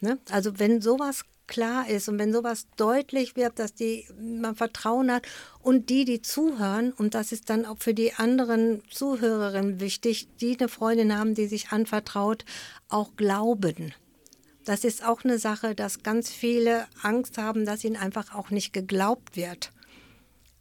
[0.00, 0.18] Ne?
[0.30, 5.26] Also wenn sowas klar ist und wenn sowas deutlich wird, dass die man Vertrauen hat
[5.62, 10.56] und die, die zuhören, und das ist dann auch für die anderen Zuhörerinnen wichtig, die
[10.58, 12.44] eine Freundin haben, die sich anvertraut,
[12.88, 13.94] auch glauben.
[14.64, 18.72] Das ist auch eine Sache, dass ganz viele Angst haben, dass ihnen einfach auch nicht
[18.72, 19.70] geglaubt wird.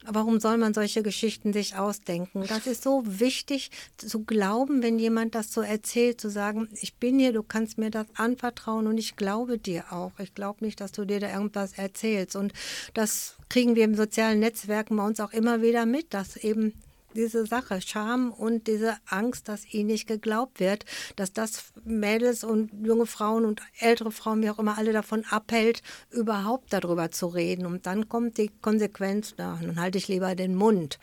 [0.08, 2.44] Warum soll man solche Geschichten sich ausdenken?
[2.48, 7.20] Das ist so wichtig zu glauben, wenn jemand das so erzählt, zu sagen, ich bin
[7.20, 10.12] hier, du kannst mir das anvertrauen und ich glaube dir auch.
[10.20, 12.36] Ich glaube nicht, dass du dir da irgendwas erzählst.
[12.36, 12.54] Und
[12.94, 16.74] das kriegen wir im sozialen Netzwerken bei uns auch immer wieder mit, dass eben
[17.16, 22.72] diese Sache, Scham und diese Angst, dass ihnen nicht geglaubt wird, dass das Mädels und
[22.86, 27.66] junge Frauen und ältere Frauen, wie auch immer, alle davon abhält, überhaupt darüber zu reden.
[27.66, 31.00] Und dann kommt die Konsequenz, na, nun halte ich lieber den Mund.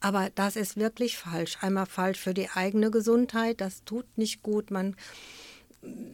[0.00, 1.58] Aber das ist wirklich falsch.
[1.60, 4.70] Einmal falsch für die eigene Gesundheit, das tut nicht gut.
[4.72, 4.96] Man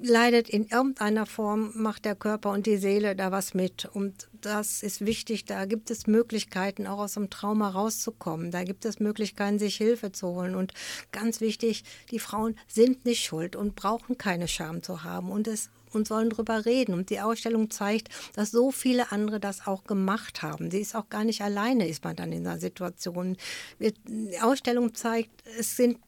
[0.03, 3.85] leidet in irgendeiner Form, macht der Körper und die Seele da was mit.
[3.85, 5.45] Und das ist wichtig.
[5.45, 8.51] Da gibt es Möglichkeiten, auch aus dem Trauma rauszukommen.
[8.51, 10.55] Da gibt es Möglichkeiten, sich Hilfe zu holen.
[10.55, 10.73] Und
[11.13, 15.31] ganz wichtig, die Frauen sind nicht schuld und brauchen keine Scham zu haben.
[15.31, 16.95] Und es und sollen darüber reden.
[16.95, 20.71] Und die Ausstellung zeigt, dass so viele andere das auch gemacht haben.
[20.71, 23.37] Sie ist auch gar nicht alleine, ist man dann in einer Situation.
[23.79, 25.99] Die Ausstellung zeigt, es sind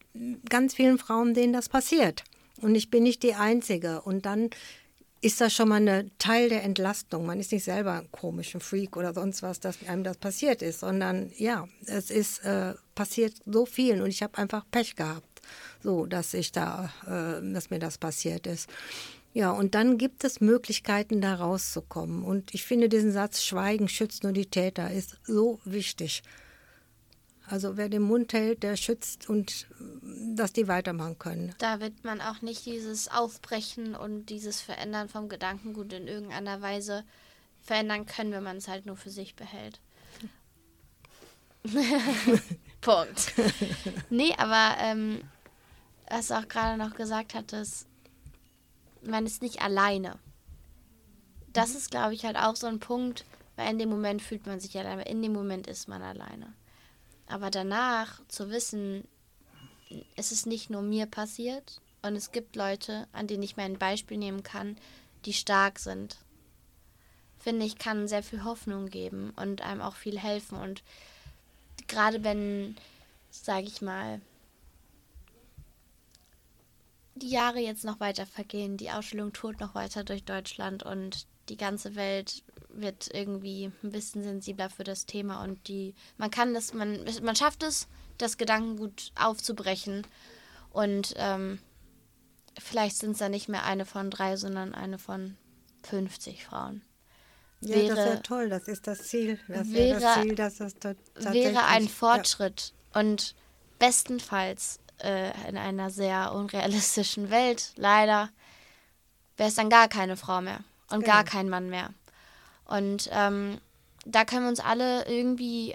[0.49, 2.25] ganz vielen Frauen, denen das passiert.
[2.63, 4.01] Und ich bin nicht die Einzige.
[4.03, 4.51] Und dann
[5.23, 7.27] ist das schon mal ein Teil der Entlastung.
[7.27, 10.81] Man ist nicht selber ein komischer Freak oder sonst was, dass einem das passiert ist,
[10.81, 15.43] sondern ja, es ist äh, passiert so vielen und ich habe einfach Pech gehabt,
[15.83, 18.69] so dass ich da, äh, dass mir das passiert ist.
[19.33, 22.25] Ja, und dann gibt es Möglichkeiten, da rauszukommen.
[22.25, 26.23] Und ich finde diesen Satz Schweigen schützt nur die Täter ist so wichtig.
[27.51, 29.67] Also wer den Mund hält, der schützt und
[30.37, 31.53] dass die weitermachen können.
[31.59, 37.05] Da wird man auch nicht dieses Aufbrechen und dieses Verändern vom Gedankengut in irgendeiner Weise
[37.61, 39.81] verändern können, wenn man es halt nur für sich behält.
[42.81, 43.33] Punkt.
[44.11, 45.21] nee, aber ähm,
[46.09, 47.89] was du auch gerade noch gesagt hattest,
[49.03, 50.21] man ist nicht alleine.
[51.53, 51.77] Das mhm.
[51.79, 53.25] ist, glaube ich, halt auch so ein Punkt,
[53.57, 56.55] weil in dem Moment fühlt man sich alleine, in dem Moment ist man alleine.
[57.31, 59.07] Aber danach zu wissen,
[60.17, 63.79] es ist nicht nur mir passiert und es gibt Leute, an denen ich mir ein
[63.79, 64.77] Beispiel nehmen kann,
[65.25, 66.17] die stark sind,
[67.39, 70.59] finde ich, kann sehr viel Hoffnung geben und einem auch viel helfen.
[70.59, 70.83] Und
[71.87, 72.77] gerade wenn,
[73.31, 74.21] sage ich mal,
[77.15, 81.57] die Jahre jetzt noch weiter vergehen, die Ausstellung tourt noch weiter durch Deutschland und die
[81.57, 86.73] ganze Welt wird irgendwie ein bisschen sensibler für das Thema und die man kann das
[86.73, 90.07] man man schafft es das Gedankengut aufzubrechen
[90.71, 91.59] und ähm,
[92.59, 95.37] vielleicht sind es dann nicht mehr eine von drei sondern eine von
[95.83, 96.83] 50 Frauen
[97.61, 100.75] ja wäre, das wäre toll das ist das Ziel das wäre das Ziel dass das
[101.33, 103.01] wäre ein Fortschritt ja.
[103.01, 103.35] und
[103.81, 108.31] bestenfalls äh, in einer sehr unrealistischen Welt leider
[109.37, 111.13] wäre es dann gar keine Frau mehr und genau.
[111.13, 111.91] gar kein Mann mehr
[112.71, 113.61] und ähm,
[114.07, 115.75] da können wir uns alle irgendwie,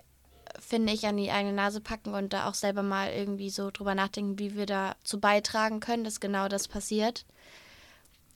[0.60, 3.96] finde ich, an die eigene Nase packen und da auch selber mal irgendwie so drüber
[3.96, 7.26] nachdenken, wie wir dazu beitragen können, dass genau das passiert.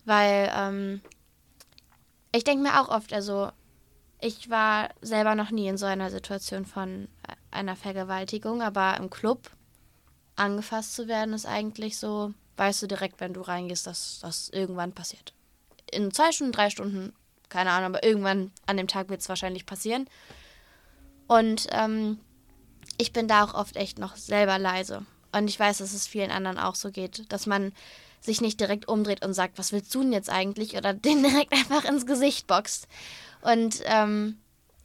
[0.04, 1.02] Weil ähm,
[2.34, 3.50] ich denke mir auch oft, also
[4.20, 7.08] ich war selber noch nie in so einer Situation von
[7.52, 9.52] einer Vergewaltigung, aber im Club
[10.36, 14.92] angefasst zu werden, ist eigentlich so, weißt du direkt, wenn du reingehst, dass das irgendwann
[14.92, 15.34] passiert.
[15.92, 17.14] In zwei Stunden, drei Stunden
[17.50, 20.08] keine Ahnung, aber irgendwann an dem Tag wird es wahrscheinlich passieren.
[21.28, 22.20] Und ähm,
[22.98, 25.06] ich bin da auch oft echt noch selber leise.
[25.32, 27.74] Und ich weiß, dass es vielen anderen auch so geht, dass man
[28.22, 30.78] sich nicht direkt umdreht und sagt, was willst du denn jetzt eigentlich?
[30.78, 32.88] Oder den direkt einfach ins Gesicht boxt.
[33.42, 34.40] Und ähm,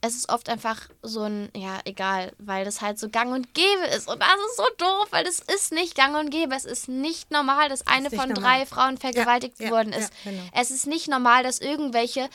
[0.06, 3.86] es ist oft einfach so ein, ja, egal, weil das halt so gang und gäbe
[3.96, 4.06] ist.
[4.06, 6.54] Und das ist so doof, weil das ist nicht gang und gäbe.
[6.54, 8.58] Es ist nicht normal, dass eine nicht von normal.
[8.58, 10.12] drei Frauen vergewaltigt Ja, ja, worden ja, ist.
[10.22, 10.42] genau.
[10.52, 12.28] Es ist nicht normal, dass irgendwelche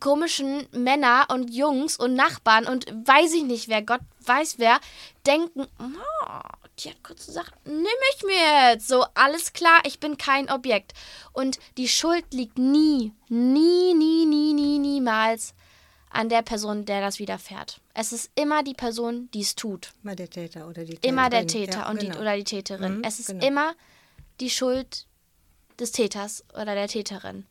[0.00, 4.80] komischen Männer und Jungs und Nachbarn und weiß ich nicht wer, Gott weiß wer,
[5.24, 6.40] denken, oh,
[6.80, 8.88] die hat kurz gesagt, nimm ich mir jetzt.
[8.88, 10.92] So, alles klar, ich bin kein Objekt.
[11.32, 15.54] Und die Schuld liegt nie, nie, nie, nie, nie, niemals
[16.12, 17.80] an der Person, der das widerfährt.
[17.94, 19.92] Es ist immer die Person, die es tut.
[20.02, 21.66] Immer der Täter oder die Immer der Täterin.
[21.66, 22.12] Täter Ja, und genau.
[22.12, 22.98] die, oder die Täterin.
[22.98, 23.46] Mhm, es ist genau.
[23.46, 23.74] immer
[24.40, 25.06] die Schuld
[25.78, 27.46] des Täters oder der Täterin.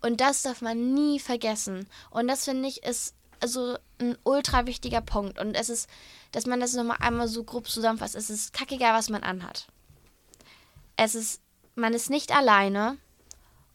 [0.00, 1.86] Und das darf man nie vergessen.
[2.10, 5.38] Und das finde ich ist also ein ultra wichtiger Punkt.
[5.38, 5.88] Und es ist,
[6.32, 8.14] dass man das nochmal einmal so grob zusammenfasst.
[8.14, 9.66] Es ist kackegal, was man anhat.
[10.96, 11.40] Es ist,
[11.74, 12.96] man ist nicht alleine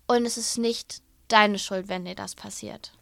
[0.08, 2.94] und es ist nicht deine Schuld, wenn dir das passiert.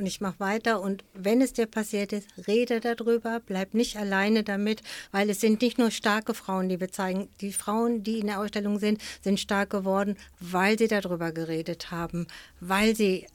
[0.00, 4.42] Und ich mache weiter und wenn es dir passiert ist, rede darüber, bleib nicht alleine
[4.42, 4.80] damit,
[5.12, 7.28] weil es sind nicht nur starke Frauen, die wir zeigen.
[7.42, 12.28] Die Frauen, die in der Ausstellung sind, sind stark geworden, weil sie darüber geredet haben,
[12.60, 13.26] weil sie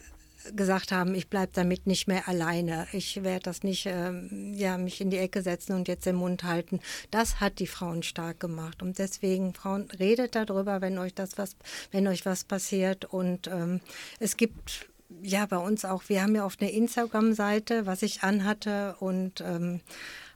[0.56, 2.88] gesagt haben, ich bleibe damit nicht mehr alleine.
[2.94, 6.44] Ich werde das nicht, ähm, ja, mich in die Ecke setzen und jetzt den Mund
[6.44, 6.80] halten.
[7.12, 8.82] Das hat die Frauen stark gemacht.
[8.82, 11.56] Und deswegen, Frauen, redet darüber, wenn euch das was,
[11.92, 13.06] wenn euch was passiert.
[13.06, 13.82] Und ähm,
[14.20, 14.88] es gibt
[15.22, 16.04] ja, bei uns auch.
[16.08, 19.82] Wir haben ja oft eine Instagram-Seite, was ich anhatte und ähm,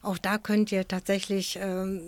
[0.01, 1.99] auch da könnt ihr tatsächlich ähm,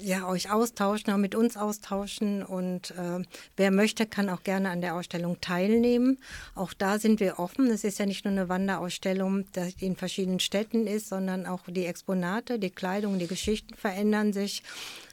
[0.00, 4.80] ja, euch austauschen, auch mit uns austauschen und ähm, wer möchte, kann auch gerne an
[4.80, 6.18] der Ausstellung teilnehmen.
[6.56, 7.70] Auch da sind wir offen.
[7.70, 11.86] Es ist ja nicht nur eine Wanderausstellung, die in verschiedenen Städten ist, sondern auch die
[11.86, 14.64] Exponate, die Kleidung, die Geschichten verändern sich.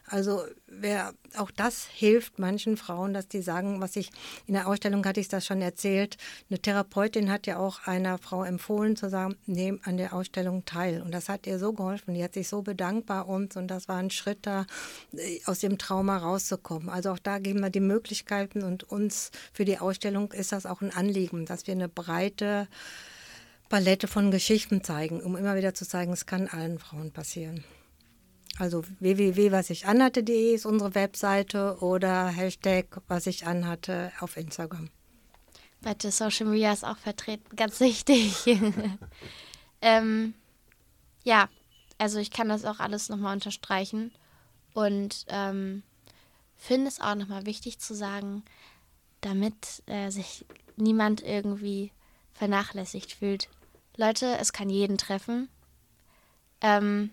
[0.08, 4.12] Also wer, auch das hilft manchen Frauen, dass die sagen, was ich
[4.46, 6.18] in der Ausstellung hatte ich das schon erzählt.
[6.50, 11.02] Eine Therapeutin hat ja auch einer Frau empfohlen zu sagen, nehm an der Ausstellung teil.
[11.02, 12.14] Und das hat ihr so geholfen.
[12.14, 14.66] Die hat sich so bedankt bei uns und das war ein Schritt da,
[15.14, 16.90] äh, aus dem Trauma rauszukommen.
[16.90, 20.82] Also auch da geben wir die Möglichkeiten und uns für die Ausstellung ist das auch
[20.82, 22.68] ein Anliegen, dass wir eine breite
[23.70, 27.64] Palette von Geschichten zeigen, um immer wieder zu zeigen, es kann allen Frauen passieren.
[28.58, 34.90] Also www.wasichanhatte.de ist unsere Webseite oder Hashtag was ich anhatte auf Instagram.
[35.82, 38.34] Warte, Social Media ist auch vertreten, ganz wichtig.
[39.82, 40.34] ähm,
[41.24, 41.50] ja,
[41.98, 44.12] also ich kann das auch alles nochmal unterstreichen
[44.74, 45.84] und ähm,
[46.56, 48.44] finde es auch nochmal wichtig zu sagen,
[49.22, 50.46] damit äh, sich
[50.78, 51.92] niemand irgendwie
[52.34, 53.50] vernachlässigt fühlt.
[53.98, 55.50] Leute, es kann jeden treffen.
[56.62, 57.12] Ähm,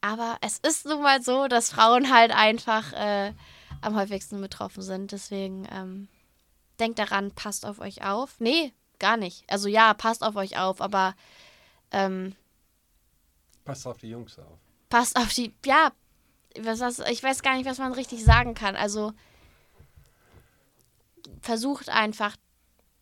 [0.00, 3.32] aber es ist nun mal so, dass Frauen halt einfach äh,
[3.80, 5.12] am häufigsten betroffen sind.
[5.12, 6.08] Deswegen ähm,
[6.78, 8.38] denkt daran, passt auf euch auf.
[8.40, 9.44] Nee, gar nicht.
[9.50, 11.14] Also ja, passt auf euch auf, aber
[11.90, 12.34] ähm,
[13.64, 14.58] Passt auf die Jungs auf.
[14.88, 15.52] passt auf die.
[15.64, 15.92] Ja,
[16.60, 18.76] was, was, ich weiß gar nicht, was man richtig sagen kann.
[18.76, 19.12] Also
[21.42, 22.36] versucht einfach,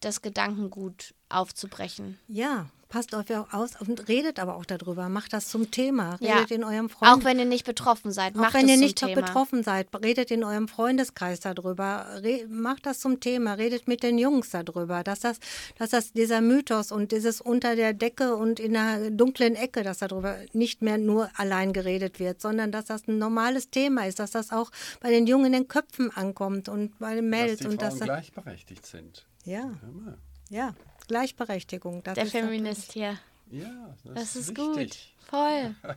[0.00, 2.18] das Gedankengut aufzubrechen.
[2.28, 5.08] Ja, passt auf euch aus und redet aber auch darüber.
[5.08, 6.16] Macht das zum Thema.
[6.20, 6.34] Ja.
[6.36, 7.12] Redet in eurem Freund.
[7.12, 9.14] Auch wenn ihr nicht betroffen seid, Auch macht wenn es ihr zum nicht Thema.
[9.22, 14.18] betroffen seid, redet in eurem Freundeskreis darüber, Re macht das zum Thema, redet mit den
[14.18, 15.38] Jungs darüber, dass das,
[15.78, 19.98] dass das dieser Mythos und dieses unter der Decke und in der dunklen Ecke, dass
[19.98, 24.30] darüber nicht mehr nur allein geredet wird, sondern dass das ein normales Thema ist, dass
[24.30, 24.70] das auch
[25.00, 27.90] bei den Jungen in den Köpfen ankommt und bei den Mädels dass die und Frauen
[27.90, 29.26] dass das, gleichberechtigt sind.
[29.44, 30.18] ja, Hör mal.
[30.50, 30.74] ja,
[31.08, 32.02] Gleichberechtigung.
[32.02, 33.18] Das Der ist Feminist hier.
[33.50, 34.76] Ja, das, Das ist ist gut.
[34.76, 35.14] wichtig.
[35.28, 35.74] Voll.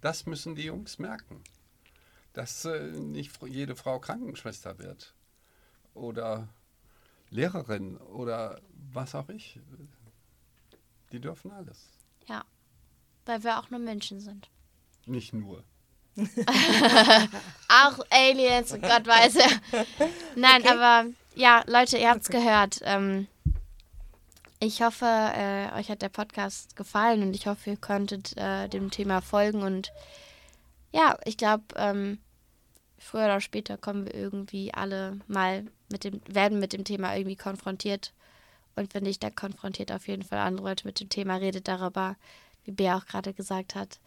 [0.00, 1.42] Das müssen die Jungs merken.
[2.32, 5.14] Dass äh, nicht jede Frau Krankenschwester wird.
[5.94, 6.48] Oder
[7.30, 8.60] Lehrerin oder
[8.92, 9.60] was auch ich.
[11.12, 11.88] Die dürfen alles.
[12.26, 12.44] Ja.
[13.24, 14.50] Weil wir auch nur Menschen sind.
[15.06, 15.62] Nicht nur.
[16.16, 19.36] Auch Aliens, Gott weiß.
[20.36, 22.80] Nein, aber ja, Leute, ihr habt's gehört.
[22.82, 23.28] Ähm,
[24.58, 28.90] ich hoffe, äh, euch hat der Podcast gefallen und ich hoffe, ihr konntet äh, dem
[28.90, 29.62] Thema folgen.
[29.62, 29.92] Und
[30.92, 32.18] ja, ich glaube, ähm,
[32.98, 37.36] früher oder später kommen wir irgendwie alle mal mit dem, werden mit dem Thema irgendwie
[37.36, 38.12] konfrontiert.
[38.76, 42.16] Und wenn nicht, dann konfrontiert auf jeden Fall andere Leute mit dem Thema, redet darüber,
[42.64, 44.00] wie Bea auch gerade gesagt hat.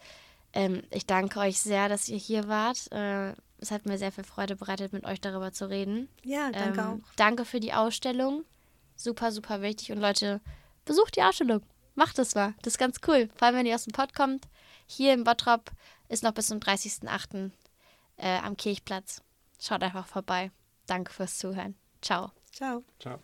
[0.53, 2.91] Ähm, ich danke euch sehr, dass ihr hier wart.
[2.91, 6.07] Äh, es hat mir sehr viel Freude bereitet, mit euch darüber zu reden.
[6.23, 7.15] Ja, danke ähm, auch.
[7.17, 8.45] Danke für die Ausstellung.
[8.99, 9.93] Super, super wichtig.
[9.93, 10.41] Und Leute,
[10.83, 11.61] besucht die Ausstellung.
[11.95, 12.53] Macht das mal.
[12.63, 13.29] Das ist ganz cool.
[13.37, 14.49] Vor allem, wenn ihr aus dem Pott kommt.
[14.87, 15.71] Hier in Bottrop
[16.09, 17.51] ist noch bis zum 30.08.
[18.17, 19.21] Äh, am Kirchplatz.
[19.57, 20.51] Schaut einfach vorbei.
[20.85, 21.75] Danke fürs Zuhören.
[22.01, 22.31] Ciao.
[22.51, 22.83] Ciao.
[22.99, 23.19] Ciao.